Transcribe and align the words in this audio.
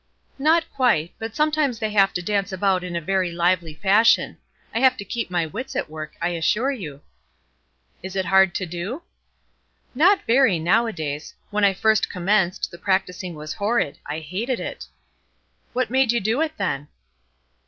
"Not 0.39 0.65
quite; 0.73 1.13
but 1.19 1.35
sometimes 1.35 1.77
they 1.77 1.91
have 1.91 2.11
to 2.15 2.23
dance 2.23 2.51
about 2.51 2.83
in 2.83 2.95
a 2.95 2.99
very 3.01 3.31
lively 3.31 3.75
fashion. 3.75 4.39
I 4.73 4.79
have 4.79 4.97
to 4.97 5.05
keep 5.05 5.29
my 5.29 5.45
wits 5.45 5.75
at 5.75 5.91
work, 5.91 6.13
I 6.19 6.29
assure 6.29 6.71
you." 6.71 7.01
"Is 8.01 8.15
it 8.15 8.25
hard 8.25 8.55
to 8.55 8.65
do?" 8.65 9.03
"Not 9.93 10.23
very, 10.25 10.57
nowadays. 10.57 11.35
When 11.51 11.63
I 11.63 11.75
first 11.75 12.09
commenced, 12.09 12.71
the 12.71 12.79
practising 12.79 13.35
was 13.35 13.53
horrid; 13.53 13.99
I 14.03 14.21
hated 14.21 14.59
it." 14.59 14.87
"What 15.73 15.91
made 15.91 16.11
you 16.11 16.19
do 16.19 16.41
it, 16.41 16.53
then?" 16.57 16.87